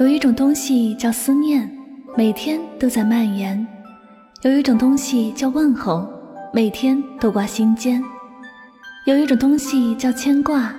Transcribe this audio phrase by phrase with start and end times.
[0.00, 1.70] 有一种东西叫思念，
[2.16, 3.62] 每天都在蔓延；
[4.40, 6.08] 有一种东西叫问候，
[6.50, 8.02] 每天都挂心间；
[9.04, 10.74] 有一种东西叫牵挂，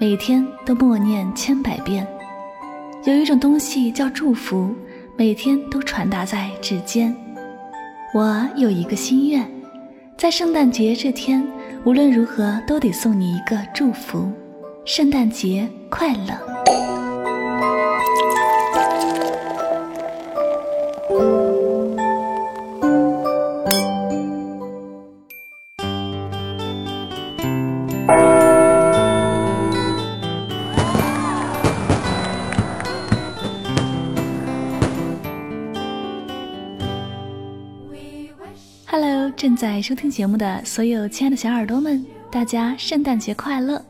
[0.00, 2.06] 每天都默念千百遍；
[3.04, 4.74] 有一种东西叫祝福，
[5.14, 7.14] 每天都传达在指尖。
[8.14, 9.46] 我有一个心愿，
[10.16, 11.46] 在圣诞节这天，
[11.84, 14.32] 无论如何都得送你一个祝福：
[14.86, 16.53] 圣诞节快乐。
[38.96, 43.84] ！Hello，正在收听节目的所有亲爱的小耳朵们，大家圣诞节快乐！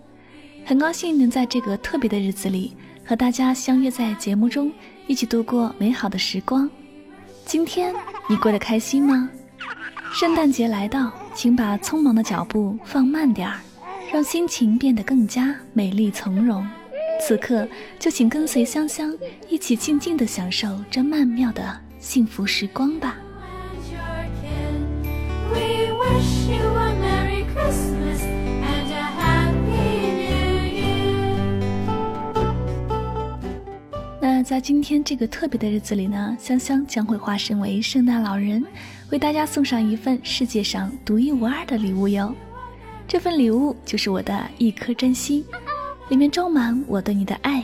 [0.64, 4.72] 很高兴能在这个特别的日子里和大家相约在节目中，
[5.06, 6.70] 一起度过美好的时光。
[7.44, 7.94] 今天
[8.30, 9.28] 你过得开心吗？
[10.10, 13.60] 圣诞节来到，请把匆忙的脚步放慢点儿，
[14.10, 16.66] 让心情变得更加美丽从容。
[17.20, 19.14] 此刻就请跟随香香
[19.50, 23.18] 一起静静的享受这曼妙的幸福时光吧。
[34.20, 38.64] 那在今天这个特别的日子里呢，香香将会化身为圣诞老人，
[39.10, 42.34] 为大家送上一份世界上独一无二的礼物哟。
[43.06, 45.44] 这份礼物就是我的一颗真心，
[46.08, 47.62] 里面装满我对你的爱，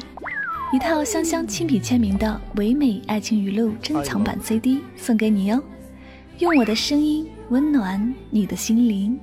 [0.70, 5.62] 一套香香亲笔签名的唯美爱情语录珍藏版 CD 送给你哟。
[6.40, 9.18] 用我的声音温暖你的心灵。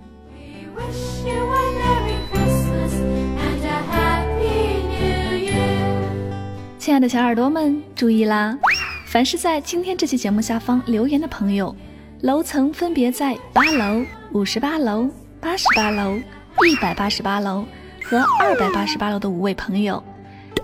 [6.78, 8.58] 亲爱的小耳朵们，注意啦！
[9.06, 11.74] 凡是在今天这期节目下方留言的朋友，
[12.20, 15.10] 楼层分别在八楼、五十八楼、
[15.40, 16.18] 八十八楼、
[16.66, 17.66] 一百八十八楼
[18.04, 20.04] 和二百八十八楼的五位朋友，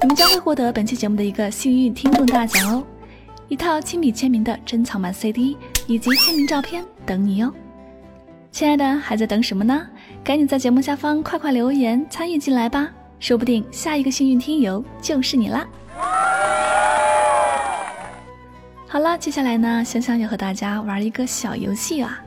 [0.01, 2.83] 你们将会获得本期节目的一个幸运听众大奖哦！
[3.47, 5.55] 一套亲笔签名的珍藏版 CD。
[5.85, 7.53] 以及签名照片等你哟，
[8.51, 9.85] 亲爱的，还在等什么呢？
[10.23, 15.67] 赶紧在节目下方快快留言参与进来吧，说不定下一个幸运听友就是你啦！
[18.87, 22.23] 好了，接下来呢，香香要和大家玩一个小游戏啊。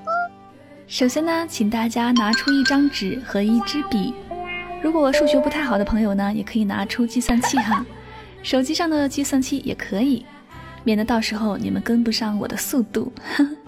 [0.88, 4.14] 首先呢，请大家拿出一张纸和一支笔，
[4.80, 7.84] 如果数学不太好的朋友呢，也可以拿出计算器哈，
[8.42, 10.24] 手机上的计算器也可以。
[10.84, 13.12] 免得到时候你们跟不上我的速度。
[13.34, 13.44] 好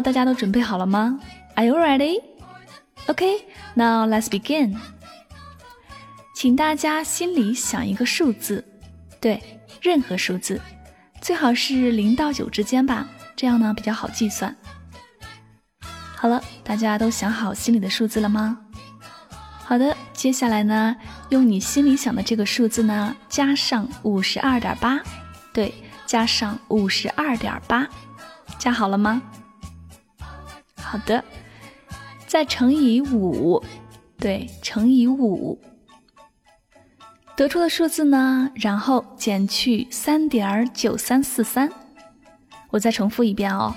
[0.00, 1.18] 大家都准备好了吗
[1.54, 2.22] ？Are you ready?
[3.06, 3.44] OK,
[3.74, 4.76] now let's begin.
[6.34, 8.64] 请大家心里想一个数字，
[9.20, 9.42] 对，
[9.82, 10.60] 任何数字，
[11.20, 14.54] 最好是零到九之间吧，这样呢比较好计算。
[16.14, 18.58] 好了，大家都想好心里的数字了吗？
[19.64, 20.96] 好的，接下来呢，
[21.30, 25.00] 用你心里想的这个数字呢，加上五十二点八，
[25.52, 25.74] 对，
[26.06, 27.88] 加上五十二点八，
[28.58, 29.20] 加好了吗？
[30.90, 31.22] 好的，
[32.26, 33.62] 再乘以五，
[34.18, 35.60] 对，乘以五，
[37.36, 38.50] 得出的数字呢？
[38.54, 41.70] 然后减去三点九三四三。
[42.70, 43.74] 我再重复一遍哦，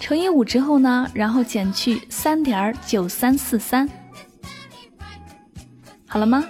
[0.00, 3.86] 乘以五之后呢，然后减去三点九三四三。
[6.06, 6.42] 好了吗？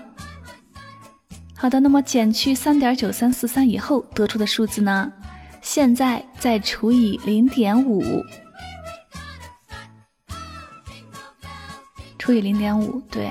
[1.56, 5.12] 好的，那么减去三点九三四三以后得出的数字呢？
[5.62, 8.23] 现在再除以零点五。
[12.26, 13.31] 除以零点五，对，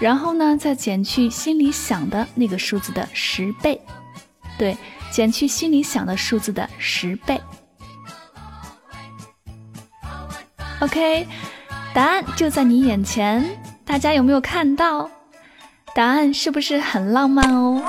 [0.00, 3.80] 然后呢，再减去心里想的那个数字的十倍，
[4.58, 4.76] 对，
[5.12, 7.40] 减去心里想的数字的十倍。
[10.80, 11.28] OK，
[11.94, 15.08] 答案就在你眼前，大家有没有看到？
[15.94, 17.80] 答案是不是很浪漫哦？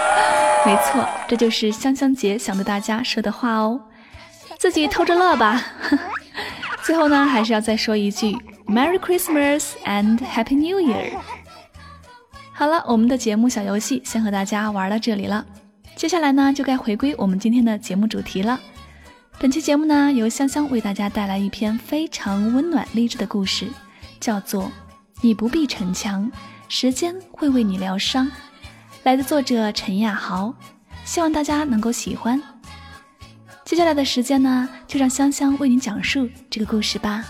[0.64, 3.78] 没错，这就是香香姐想对大家说的话哦，
[4.58, 5.62] 自己偷着乐吧。
[6.82, 8.34] 最后呢，还是要再说一句
[8.66, 11.12] Merry Christmas and Happy New Year。
[12.52, 15.44] 好了，我们的节目小游戏先和大家玩到这里了，
[15.96, 18.60] 接下来呢，就该回归我们今天的节目主题了。
[19.38, 23.66] 本期节目呢，由香香为大家带来一篇非常温暖励志的故事，
[24.20, 24.64] 叫做
[25.20, 26.30] 《你不必逞强，
[26.68, 28.26] 时间会为你疗伤》。
[29.02, 30.54] 来自作者陈亚豪，
[31.04, 32.40] 希望大家能够喜欢。
[33.64, 37.24] 接下来的时间呢，就让香香为您讲述这个故事吧。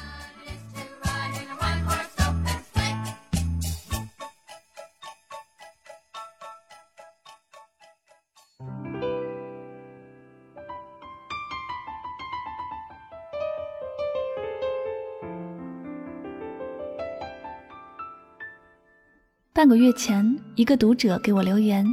[19.63, 21.87] 半个月前，一个读者给我留言：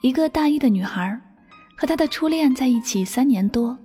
[0.00, 1.16] 一个大一的女孩，
[1.76, 3.78] 和她的初恋在一起三年多，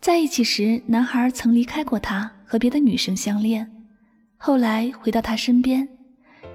[0.00, 3.70] 在一起时，男孩曾离开过她，和别的女生相恋，
[4.38, 5.86] 后来回到她身边，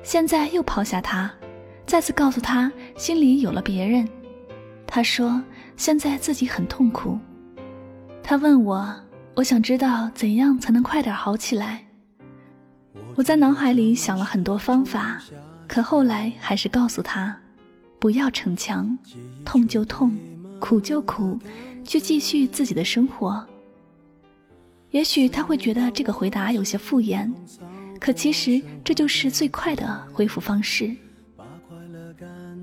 [0.01, 1.31] 现在又抛下她，
[1.85, 4.09] 再次告诉她心里有了别人。
[4.87, 5.39] 她说
[5.77, 7.19] 现在自己很痛苦。
[8.23, 8.91] 她问我，
[9.35, 11.85] 我想知道怎样才能快点好起来。
[13.13, 15.21] 我在脑海里想了很多方法。
[15.71, 17.33] 可后来还是告诉他，
[17.97, 18.97] 不要逞强，
[19.45, 20.11] 痛就痛，
[20.59, 21.39] 苦就苦，
[21.85, 23.41] 去继续自己的生活。
[24.89, 27.31] 也许他会觉得这个回答有些敷衍，
[28.01, 30.93] 可其实这就是最快的恢复方式。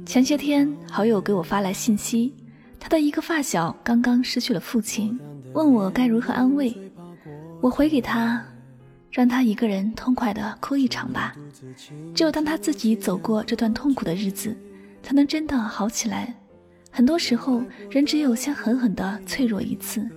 [0.05, 2.35] 前些天，好友给我发来信息，
[2.79, 5.19] 他的一个发小刚刚失去了父亲，
[5.55, 6.77] 问我该如何安慰。
[7.63, 8.45] 我回给他。
[9.11, 11.35] 让他一个人痛快的哭一场吧。
[12.15, 14.57] 只有当他自己走过这段痛苦的日子，
[15.03, 16.35] 才能真的好起来。
[16.91, 20.09] 很多时候，人只有先狠狠的脆弱一次，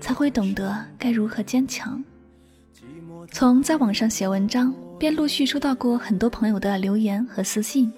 [0.00, 2.02] 才会懂得该如何坚强。
[3.32, 7.92] 从在网上写文章，便陆续收到过很多朋友的留言和私信。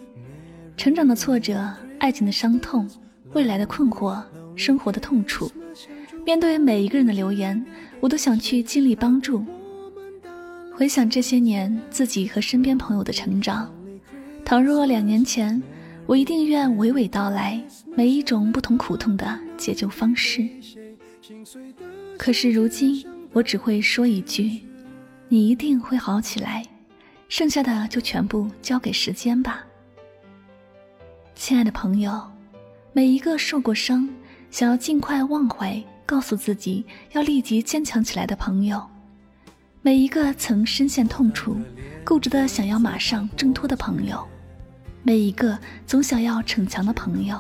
[0.76, 2.88] 成长的挫折，爱情的伤痛，
[3.32, 4.22] 未来的困惑，
[4.56, 5.50] 生活的痛楚。
[6.24, 7.64] 面对每一个人的留言，
[8.00, 9.44] 我都想去尽力帮助。
[10.74, 13.72] 回想这些年自己和身边朋友的成长，
[14.44, 15.62] 倘若两年前，
[16.06, 17.62] 我一定愿娓娓道来
[17.94, 20.48] 每一种不同苦痛的解救方式。
[22.18, 24.60] 可是如今，我只会说一句
[25.28, 26.64] ：“你一定会好起来。”
[27.28, 29.64] 剩下的就全部交给时间吧。
[31.34, 32.20] 亲爱的朋友，
[32.92, 34.08] 每一个受过伤、
[34.50, 38.86] 想要尽快忘怀、告诉自己要立即坚强起来的朋友。
[39.84, 41.56] 每一个曾深陷痛楚、
[42.04, 44.24] 固执的想要马上挣脱的朋友，
[45.02, 45.58] 每一个
[45.88, 47.36] 总想要逞强的朋友，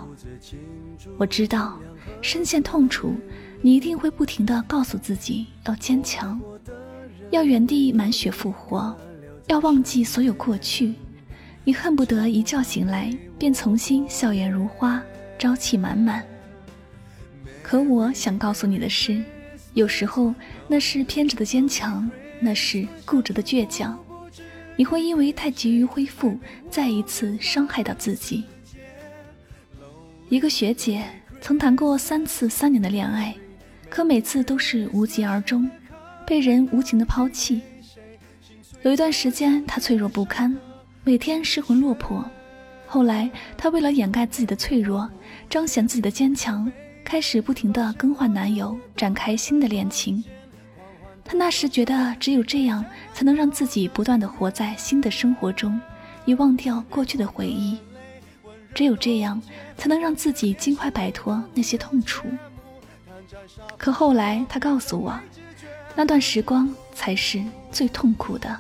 [1.16, 1.78] 我知道，
[2.20, 3.14] 深陷痛楚，
[3.60, 6.40] 你一定会不停的告诉自己要坚强，
[7.30, 8.92] 要原地满血复活，
[9.46, 10.94] 要忘记所有过去，
[11.62, 15.00] 你恨不得一觉醒来便重新笑颜如花、
[15.38, 16.24] 朝气满满。
[17.62, 19.22] 可我想告诉你的是，
[19.74, 20.34] 有时候
[20.66, 22.10] 那是偏执的坚强。
[22.44, 23.96] 那是固执的倔强，
[24.74, 26.36] 你会因为太急于恢复，
[26.68, 28.42] 再一次伤害到自己。
[30.28, 31.04] 一个学姐
[31.40, 33.32] 曾谈过三次三年的恋爱，
[33.88, 35.70] 可每次都是无疾而终，
[36.26, 37.60] 被人无情的抛弃。
[38.82, 40.56] 有一段时间，她脆弱不堪，
[41.04, 42.24] 每天失魂落魄。
[42.86, 45.08] 后来，她为了掩盖自己的脆弱，
[45.48, 46.70] 彰显自己的坚强，
[47.04, 50.24] 开始不停的更换男友，展开新的恋情。
[51.24, 55.80] 他那时觉得，只有这样才能让自己不断的活在新的生活中，
[56.24, 57.78] 以忘掉过去的回忆；
[58.74, 59.40] 只有这样，
[59.76, 62.26] 才能让自己尽快摆脱那些痛楚。
[63.78, 65.18] 可后来，他告诉我，
[65.94, 68.58] 那段时光才是最痛苦的。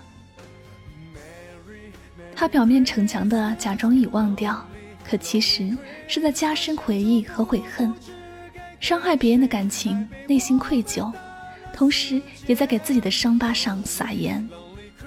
[2.34, 4.66] 他表面逞强的假装已忘掉，
[5.04, 5.76] 可其实
[6.08, 7.92] 是在加深回忆和悔恨，
[8.80, 11.12] 伤害别人的感情，内心愧疚。
[11.82, 14.48] 同时，也在给自己的伤疤上撒盐，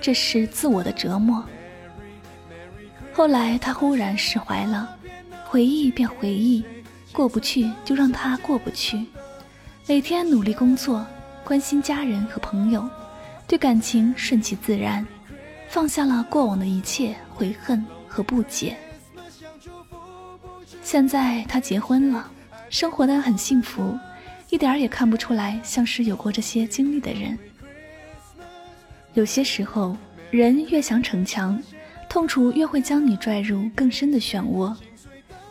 [0.01, 1.41] 这是自我的折磨。
[3.13, 4.93] 后来，他忽然释怀了，
[5.45, 6.65] 回忆便回忆，
[7.13, 9.05] 过不去就让他过不去。
[9.87, 11.07] 每天努力工作，
[11.45, 12.85] 关心家人和朋友，
[13.47, 15.07] 对感情顺其自然，
[15.69, 18.75] 放下了过往的一切悔恨和不解。
[20.83, 22.29] 现在他结婚了，
[22.69, 23.97] 生活的很幸福。
[24.49, 27.37] 一点儿也看不出来像是有过这些经历的人。
[29.13, 29.95] 有些时候，
[30.29, 31.61] 人越想逞强，
[32.09, 34.75] 痛楚越会将你拽入更深的漩涡；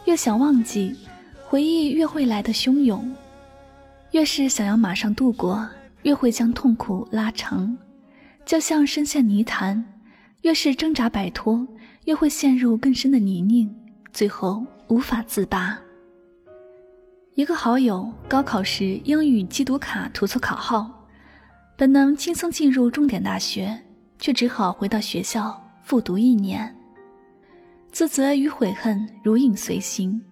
[0.05, 0.95] 越想忘记，
[1.47, 3.15] 回忆越会来的汹涌，
[4.13, 5.67] 越是想要马上度过，
[6.03, 7.77] 越会将痛苦拉长，
[8.45, 9.85] 就像深陷泥潭，
[10.43, 11.67] 越是挣扎摆脱，
[12.05, 13.69] 越会陷入更深的泥泞，
[14.13, 15.79] 最后无法自拔。
[17.35, 20.89] 一个好友高考时英语机读卡涂错考号，
[21.77, 23.77] 本能轻松进入重点大学，
[24.21, 26.73] 却只好回到学校复读一年，
[27.91, 30.23] 自责与悔恨如影随形。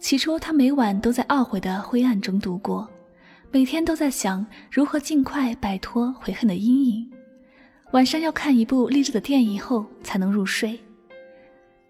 [0.00, 2.90] 起初，他每晚都在懊悔的灰暗中度过，
[3.52, 7.08] 每天都在想如何尽快摆脱悔恨的阴影。
[7.92, 10.80] 晚上要看一部励志的电影后才能入睡，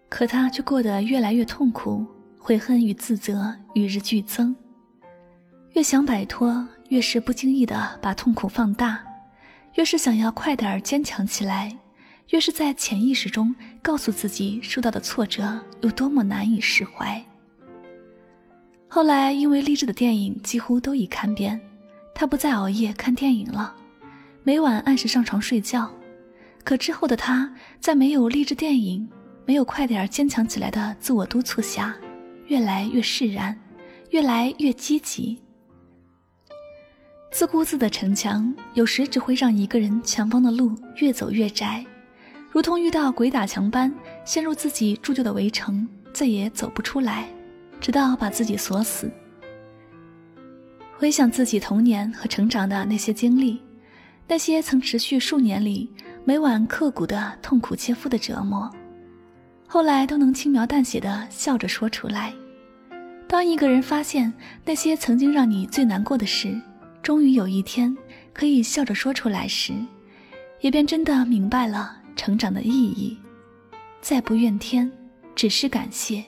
[0.09, 2.05] 可他却过得越来越痛苦，
[2.45, 4.53] 悔恨与自责与日俱增。
[5.75, 8.97] 越想摆脱，越是不经意的把痛苦放大；
[9.75, 11.73] 越是想要快点坚强起来，
[12.31, 17.23] 越是在潜意识中告诉自己受到的挫折有多么难以释怀。
[18.89, 21.57] 后来，因为励志的电影几乎都已看遍，
[22.13, 23.73] 他不再熬夜看电影了，
[24.43, 25.89] 每晚按时上床睡觉。
[26.65, 29.09] 可之后的他，在没有励志电影、
[29.45, 31.95] 没有快点坚强起来的自我督促下，
[32.47, 33.57] 越来越释然，
[34.11, 35.41] 越来越积极。
[37.31, 41.85] 自顾自的逞强，有时只会让一个人前方的路越走越窄，
[42.51, 47.27] 如同遇到鬼打墙般陷入自己铸就的围城，再也走不出来。
[47.81, 49.11] 直到把自己锁死。
[50.97, 53.61] 回想自己童年和成长的那些经历，
[54.25, 55.91] 那些曾持续数年里
[56.23, 58.73] 每晚刻骨的痛苦切肤的折磨，
[59.67, 62.33] 后来都能轻描淡写的笑着说出来。
[63.27, 64.31] 当一个人发现
[64.63, 66.59] 那些曾经让你最难过的事，
[67.01, 67.95] 终于有一天
[68.31, 69.73] 可以笑着说出来时，
[70.61, 73.17] 也便真的明白了成长的意义。
[74.01, 74.91] 再不怨天，
[75.35, 76.23] 只是感谢。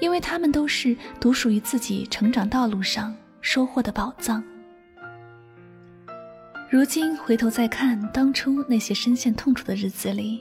[0.00, 4.42] 因为他们都是独属于自己成长道路上收获的宝藏。
[6.70, 10.40] 如今回头再看当初那些深陷痛楚的日子里，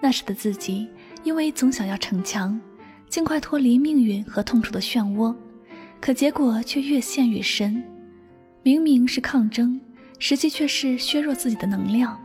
[0.00, 0.88] 那时的自己，
[1.24, 2.60] 因为总想要逞强，
[3.08, 5.34] 尽快脱离命运和痛楚的漩涡，
[6.00, 7.82] 可结果却越陷越深。
[8.62, 9.80] 明明是抗争，
[10.18, 12.18] 实际却是削弱自己的能量。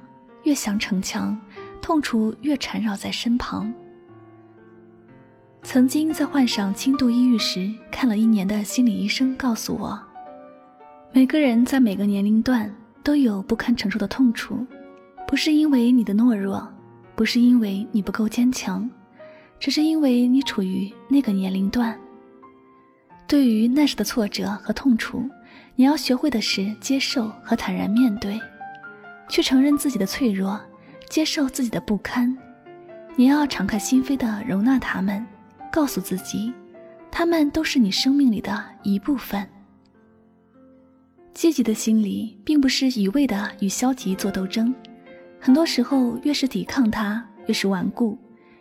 [0.44, 1.38] 越想逞强，
[1.82, 3.74] 痛楚越缠绕在身旁。
[5.64, 10.00] 曾经在患上轻度抑郁时，看了一年的心理医生告诉我，
[11.12, 14.66] 每个人在每个年龄段都有不堪承受的痛楚，
[15.28, 16.66] 不是因为你的懦弱，
[17.20, 18.90] 不是因为你不够坚强，
[19.60, 22.00] 只是因为你处于那个年龄段。
[23.28, 25.30] 对于那时的挫折和痛楚，
[25.76, 28.40] 你要学会的是接受和坦然面对，
[29.28, 30.58] 去承认自己的脆弱，
[31.10, 32.34] 接受自己的不堪，
[33.18, 35.22] 你要敞开心扉的容纳他们。
[35.70, 36.54] 告诉自己，
[37.12, 39.46] 他们都是你生命里的一部分。
[41.34, 44.74] 积极的心理并不是一味的与消极做斗争，
[45.40, 48.18] 很多时候越是抵抗它，越是顽固；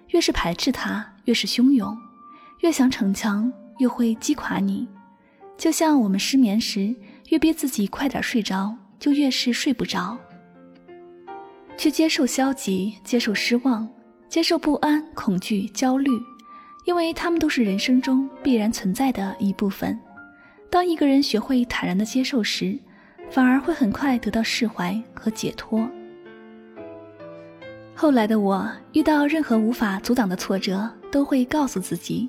[0.08, 1.96] 越是排斥它，越是汹涌；
[2.60, 4.86] 越想逞强，越会击垮你。
[5.56, 6.94] 就像我们失眠时，
[7.30, 10.16] 越逼自己快点睡着，就越是睡不着。
[11.76, 13.88] 去接受消极，接受失望，
[14.28, 16.10] 接受不安、恐惧、焦虑。
[16.84, 19.98] 因为他们都是人生中必然存在的一部分。
[20.70, 22.78] 当一个人学会坦然的接受时，
[23.30, 25.86] 反而会很快得到释怀和解脱。
[28.00, 32.28] 后来的我遇到任何无法阻挡的挫折，都会告诉自己：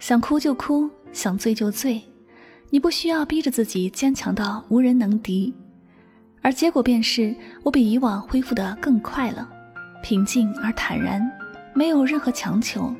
[0.00, 2.02] 想哭就哭，想醉就醉。
[2.68, 5.54] 你不需要逼着自己坚强到无人能敌。
[6.42, 9.48] 而结果便是我比以往恢复得更快了，
[10.02, 11.22] 平静而坦然，
[11.74, 12.92] 没有任何强求。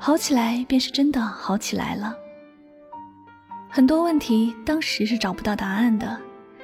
[0.00, 2.12] 好起来便是真的好起来了。
[3.68, 6.18] 很多问题当时是找不到答案的，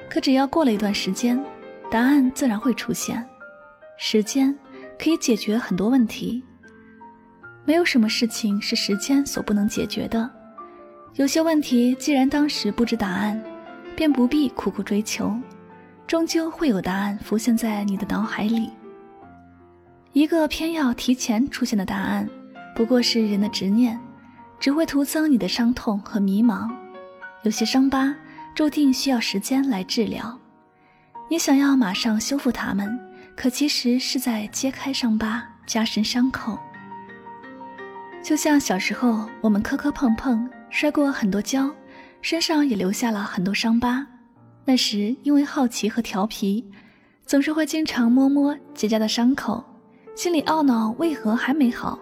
[0.09, 1.41] 可只要过了一段时间，
[1.89, 3.25] 答案自然会出现。
[3.97, 4.55] 时间
[4.97, 6.43] 可以解决很多问题，
[7.65, 10.29] 没有什么事情是时间所不能解决的。
[11.15, 13.43] 有些问题既然当时不知答案，
[13.95, 15.35] 便不必苦苦追求，
[16.05, 18.69] 终究会有答案浮现在你的脑海里。
[20.13, 22.27] 一个偏要提前出现的答案。
[22.75, 23.99] 不过是人的执念，
[24.59, 26.69] 只会徒增你的伤痛和迷茫。
[27.41, 28.15] 有些伤疤
[28.53, 30.39] 注定需要时间来治疗，
[31.27, 32.99] 你想要马上修复它们，
[33.37, 36.57] 可其实是在揭开伤疤，加深伤口。
[38.23, 41.69] 就像小时候我们磕磕碰碰，摔过很多跤，
[42.23, 44.05] 身上也留下了很多伤疤。
[44.65, 46.65] 那时因为好奇和调皮，
[47.27, 49.63] 总是会经常摸摸结痂的伤口，
[50.15, 51.99] 心里懊恼为何还没好。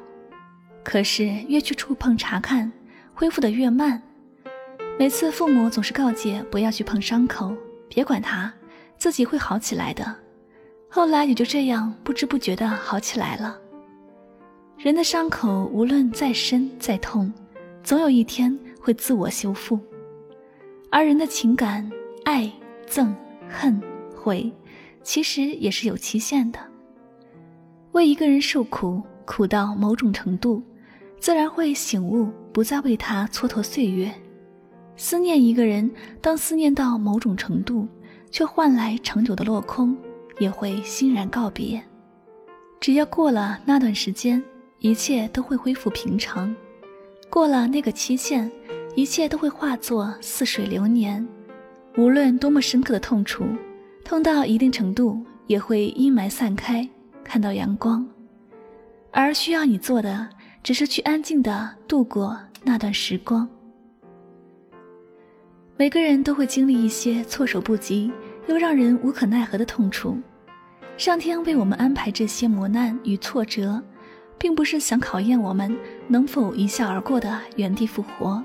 [0.85, 2.71] 可是越去触碰查看，
[3.13, 4.01] 恢复的越慢，
[4.97, 7.53] 每次父母总是告诫不要去碰伤口，
[7.89, 8.51] 别管它，
[8.97, 10.24] 自己会好起来的。
[10.95, 13.59] 后来也就这样不知不觉的好起来了。
[14.77, 17.33] 人的伤口无论再深再痛，
[17.83, 19.77] 总有一天会自我修复。
[20.89, 21.91] 而人的情感，
[22.23, 22.49] 爱、
[22.87, 23.13] 憎、
[23.49, 23.77] 恨、
[24.15, 24.49] 悔，
[25.03, 26.59] 其实也是有期限的。
[27.91, 30.63] 为一个人受苦，苦到某种程度，
[31.19, 34.09] 自然会醒悟，不再为他蹉跎岁月。
[34.95, 37.85] 思念一个人，当思念到某种程度，
[38.31, 39.97] 却换来长久的落空，
[40.39, 41.81] 也会欣然告别。
[42.79, 44.43] 只要过了那段时间，
[44.79, 46.53] 一切都会恢复平常；
[47.29, 48.51] 过了那个期限，
[48.95, 51.25] 一切都会化作似水流年。
[51.97, 53.45] 无论多么深刻的痛楚，
[54.03, 56.87] 痛到一定程度，也会阴霾散开，
[57.23, 58.05] 看到阳光。
[59.11, 60.29] 而需要你做的，
[60.61, 63.47] 只是去安静的度过那段时光。
[65.77, 68.11] 每个人都会经历一些措手不及
[68.47, 70.17] 又让人无可奈何的痛楚，
[70.97, 73.81] 上天为我们安排这些磨难与挫折，
[74.37, 75.75] 并不是想考验我们
[76.07, 78.43] 能否一笑而过的原地复活。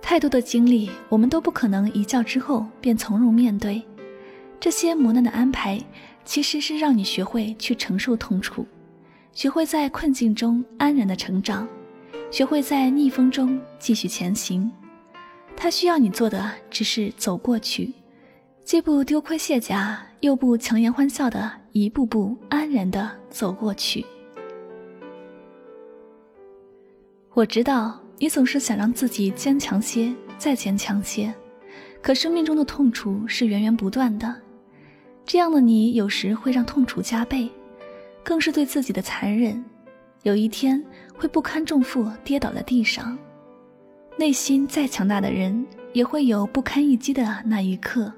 [0.00, 3.82] 太多的经历，我们都不可能一觉之后便从容面对。
[4.58, 5.78] 这些磨难的安排，
[6.24, 8.66] 其实是让你学会去承受痛楚，
[9.32, 11.68] 学会在困境中安然的成长，
[12.30, 14.70] 学会在逆风中继续前行。
[15.54, 17.92] 他需要你做的只是走过去，
[18.66, 24.04] 既不丢盔卸甲，又不强颜欢笑的一步步安然的走过去。
[27.32, 31.32] 我知道你总是想让自己坚强些，再坚强些，
[32.02, 34.34] 可生命中的痛楚是源源不断的，
[35.24, 37.48] 这样的你有时会让痛楚加倍，
[38.24, 39.64] 更是对自己的残忍，
[40.24, 40.84] 有一天
[41.16, 43.16] 会不堪重负跌倒在地上。
[44.16, 48.10] 内心再强大的人，也会有不堪一击的那一刻；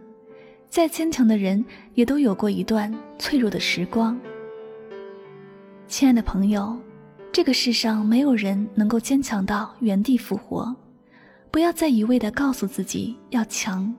[0.69, 4.19] 再坚强的人，也都有过一段脆弱的时光。
[5.87, 6.79] 亲爱的朋友，
[7.33, 10.75] 这个世上没有人能够坚强到原地复活。
[11.51, 13.93] 不要再一味的告诉自己要强，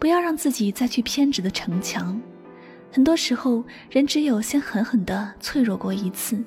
[0.00, 2.20] 不要让自己再去偏执的逞强。
[2.90, 6.42] 很多时候，人只有先狠狠的脆弱过一次，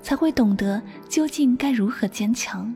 [0.00, 2.74] 才会懂得究竟该如何坚强。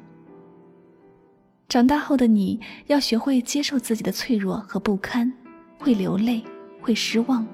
[1.69, 5.33] 长大后的你要学会接受自己的脆弱和不堪，
[5.83, 6.43] 会流泪，
[6.81, 7.47] 会失望，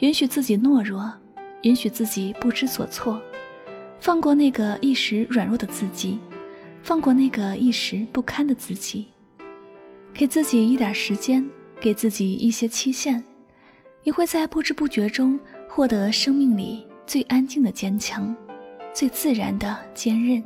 [0.00, 1.12] 允许自己懦弱，
[1.62, 3.20] 允许自己不知所措，
[4.00, 6.18] 放过那个一时软弱的自己，
[6.82, 9.06] 放过那个一时不堪的自己，
[10.12, 11.48] 给自己一点时间，
[11.80, 13.22] 给自己一些期限，
[14.02, 18.34] 你会在不知不觉中获得生命里最安静的坚强，
[18.92, 20.42] 最自然的坚韧，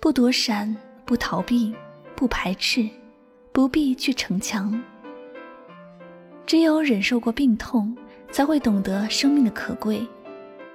[0.00, 0.74] 不躲闪。
[1.06, 1.70] 不逃避，
[2.16, 2.88] 不排斥，
[3.52, 4.82] 不必去逞强。
[6.46, 7.96] 只有忍受过病痛，
[8.30, 10.06] 才会懂得生命的可贵；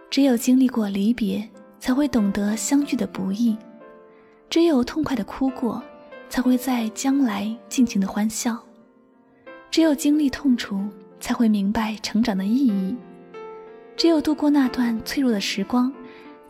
[0.09, 1.47] 只有经历过离别，
[1.79, 3.55] 才会懂得相聚的不易；
[4.49, 5.81] 只有痛快的哭过，
[6.27, 8.55] 才会在将来尽情的欢笑；
[9.69, 10.83] 只有经历痛楚，
[11.19, 12.95] 才会明白成长的意义；
[13.95, 15.93] 只有度过那段脆弱的时光，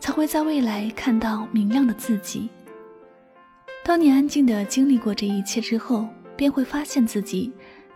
[0.00, 2.48] 才会在未来看到明亮的自己。
[3.84, 7.52] 当你安静地经历过这一切之后，便会发现自己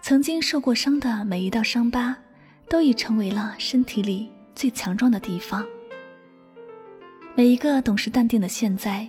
[0.06, 2.14] 曾经受过伤的每一道伤疤，
[2.68, 5.64] 都已成为了身体里最强壮的地方。
[7.34, 9.08] 每一个懂事淡定的现在，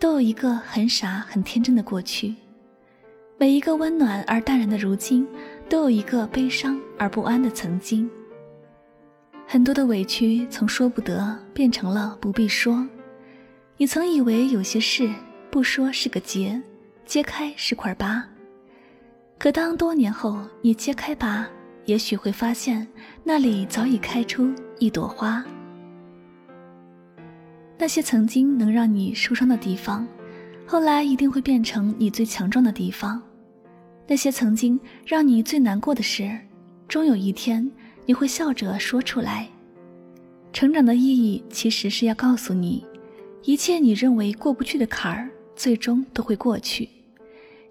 [0.00, 2.34] 都有一个很傻很天真的过去；
[3.38, 5.24] 每一个温暖而淡然的如今，
[5.68, 8.10] 都有一个悲伤而不安的曾经。
[9.46, 12.84] 很多的委屈从说不得变成了不必说，
[13.76, 15.08] 你曾以为有些事。
[15.52, 16.60] 不说是个结，
[17.06, 18.26] 揭开是块疤。
[19.42, 21.44] 可当多年后你揭开疤，
[21.86, 22.86] 也许会发现
[23.24, 25.44] 那里早已开出一朵花。
[27.76, 30.06] 那些曾经能让你受伤的地方，
[30.64, 33.20] 后来一定会变成你最强壮的地方。
[34.06, 36.38] 那些曾经让你最难过的事，
[36.86, 37.68] 终有一天
[38.06, 39.48] 你会笑着说出来。
[40.52, 42.86] 成长的意义其实是要告诉你，
[43.42, 45.28] 一切你认为过不去的坎儿。
[45.56, 46.88] 最终都会过去，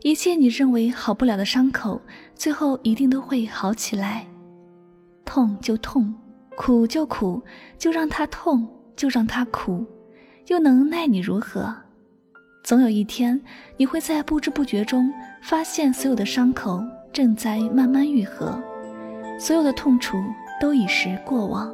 [0.03, 2.01] 一切你认为好不了的伤口，
[2.33, 4.25] 最后一定都会好起来。
[5.23, 6.13] 痛就痛，
[6.55, 7.39] 苦就苦，
[7.77, 9.85] 就让它痛，就让它苦，
[10.47, 11.71] 又能奈你如何？
[12.63, 13.39] 总有一天，
[13.77, 16.83] 你会在不知不觉中发现，所有的伤口
[17.13, 18.59] 正在慢慢愈合，
[19.39, 20.17] 所有的痛楚
[20.59, 21.71] 都已是过往。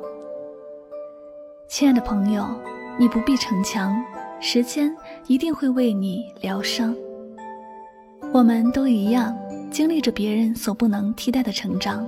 [1.70, 2.46] 亲爱的朋友，
[3.00, 4.04] 你不必逞强。
[4.40, 6.94] 时间一定会为你疗伤。
[8.38, 9.36] 我们都一样，
[9.72, 12.08] 经历着别人所不能替代的成长，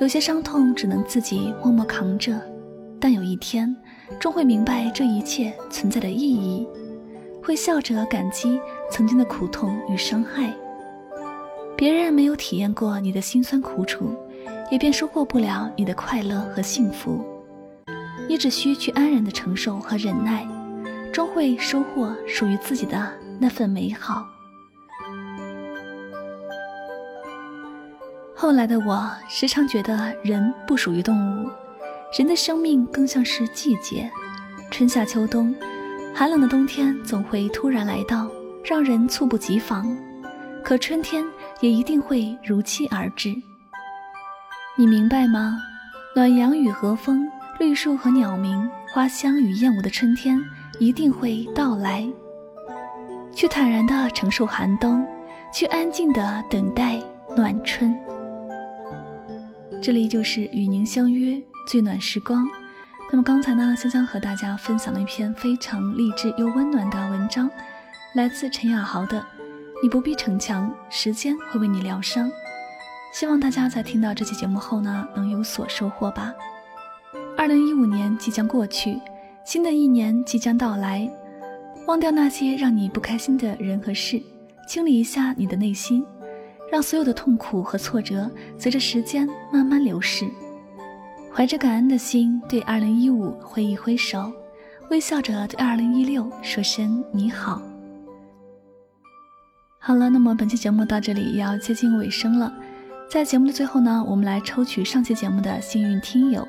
[0.00, 2.40] 有些伤痛只能自己默默扛着，
[2.98, 3.76] 但有一天，
[4.18, 6.66] 终会明白这一切存在的意义，
[7.44, 8.58] 会笑着感激
[8.90, 10.50] 曾经的苦痛与伤害。
[11.76, 14.16] 别人没有体验过你的辛酸苦楚，
[14.70, 17.20] 也便收获不了你的快乐和幸福。
[18.26, 20.48] 你只需去安然的承受和忍耐，
[21.12, 24.31] 终会收获属于自己的那份美好。
[28.42, 31.48] 后来的我时常觉得人不属于动物，
[32.18, 34.10] 人的生命更像是季节，
[34.68, 35.54] 春夏秋冬，
[36.12, 38.28] 寒冷的冬天总会突然来到，
[38.64, 39.96] 让人猝不及防。
[40.64, 41.24] 可春天
[41.60, 43.32] 也一定会如期而至。
[44.76, 45.56] 你明白吗？
[46.16, 47.24] 暖阳与和风，
[47.60, 50.36] 绿树和鸟鸣，花香与燕舞的春天
[50.80, 52.04] 一定会到来。
[53.32, 55.06] 去坦然地承受寒冬，
[55.54, 57.00] 去安静地等待
[57.36, 57.96] 暖春。
[59.82, 62.46] 这里就是与您相约最暖时光。
[63.10, 67.50] 那么刚才呢，香香和大家分享了一篇非常励志又温暖的文章，
[68.14, 69.18] 来自陈雅豪的
[69.82, 72.28] 《你不必逞强，时间会为你疗伤》。
[73.12, 76.32] 希望大家在听到这期节目后呢，能有所收获吧。
[77.36, 79.00] 二零一五年即将过去，
[79.44, 81.10] 新的一年即将到来，
[81.88, 84.22] 忘掉那些让你不开心的人和事，
[84.68, 86.06] 清理一下你的内心。
[86.72, 90.26] 让所有的痛苦和挫折随着时间慢慢流逝，
[91.30, 94.32] 怀着感恩的心对2015挥一挥手，
[94.88, 97.60] 微笑着对2016说声你好。
[99.78, 102.50] 好了，那么本期节目到这里也要接近尾声了，
[103.06, 106.48] 在节目的最后呢，我们来抽取上期节目的幸运听友。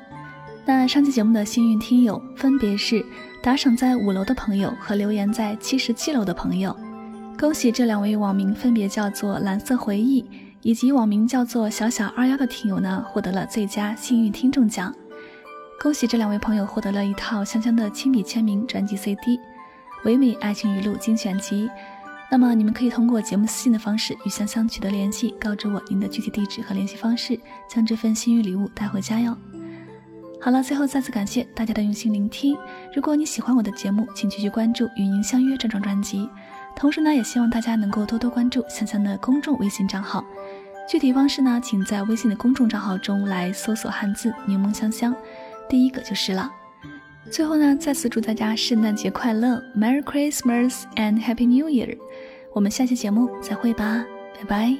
[0.64, 3.04] 那上期节目的幸运听友分别是
[3.42, 6.74] 打赏在五楼的朋友和留言在七十七楼的朋友。
[7.38, 10.24] 恭喜这两位网名分别叫做蓝色回忆
[10.62, 14.94] 以及网名叫做小小二幺的听友呢，获得了最佳幸运听众奖。
[15.80, 19.36] 恭喜这两位朋友获得了一套香香的亲笔签名专辑 CD
[20.04, 21.68] 《唯美爱情语录精选集》。
[22.30, 29.36] 那么你们可以通过节目私信的方式与香香取得联系，告知我您的具体地址和联系方式，将这份幸运礼物带回家哟。
[30.40, 32.56] 好了，最后再次感谢大家的用心聆听。
[32.94, 36.28] 如果你喜欢我的节目，请继续关注《与您相约》这张专辑。
[36.76, 40.24] 同时呢，也希望大家能够多多关注香香的公众微信账号。
[40.88, 45.16] 具体方式呢，请在微信的公众账号中来搜索汉字“柠檬香香”，
[45.68, 46.50] 第一个就是了。
[47.30, 51.96] 最后呢，再次祝大家圣诞节快乐，Merry Christmas and Happy New Year！
[52.52, 54.04] 我们下期节目再会吧，
[54.38, 54.76] 拜拜。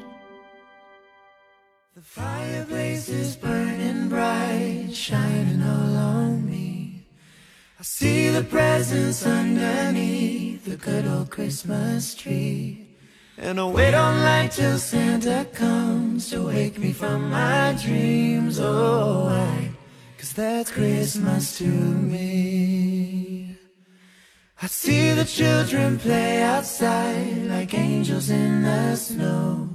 [1.94, 3.73] The fire
[7.84, 12.96] see the presents underneath the good old Christmas tree.
[13.36, 18.58] And I wait on light till Santa comes to wake me from my dreams.
[18.58, 19.70] Oh, why?
[20.16, 23.54] Cause that's Christmas to me.
[24.62, 29.68] I see the children play outside like angels in the snow.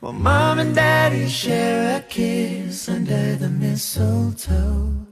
[0.00, 5.06] While mom and daddy share a kiss under the mistletoe.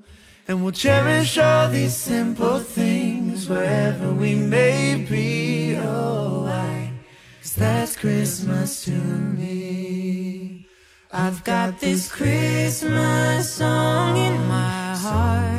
[0.47, 5.75] And we'll cherish all these simple things wherever we may be.
[5.77, 6.93] Oh, why?
[7.41, 10.67] Cause that's Christmas to me.
[11.11, 15.55] I've got this Christmas song in my heart.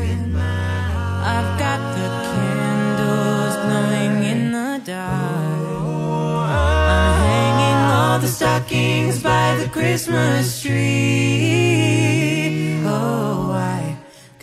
[1.26, 6.50] I've got the candles glowing in the dark.
[6.52, 12.35] I'm hanging all the stockings by the Christmas tree.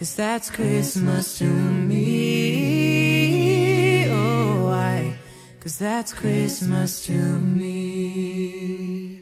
[0.03, 2.09] Cause that's Christmas to me.
[4.11, 5.15] Oh, why?
[5.61, 9.21] Cause that's Christmas to me.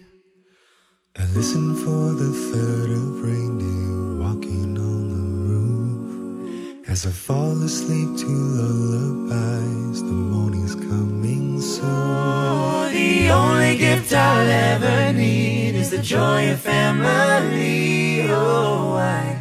[1.18, 6.88] I listen for the third of reindeer walking on the roof.
[6.88, 11.84] As I fall asleep to lullabies, the morning's coming soon.
[11.84, 18.30] Oh, the only gift I'll ever need is the joy of family.
[18.30, 19.39] Oh, why?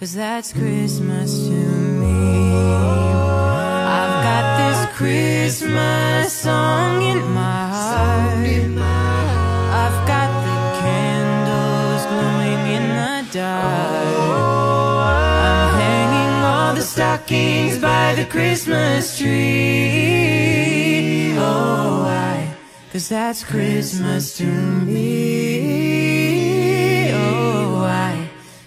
[0.00, 2.54] Cause that's Christmas to me.
[3.84, 8.38] I've got this Christmas song in my heart.
[9.82, 14.16] I've got the candles glowing in the dark.
[15.44, 20.14] I'm hanging all the stockings by the Christmas tree.
[21.36, 22.54] Oh, why?
[22.90, 25.29] Cause that's Christmas to me.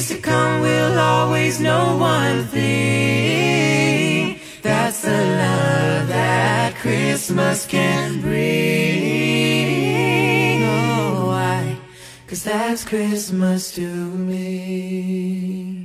[0.00, 4.40] years to come, we'll always know one thing.
[4.62, 8.40] That's the love that Christmas can bring.
[10.62, 11.76] Oh, why?
[12.26, 15.79] Cause that's Christmas to me.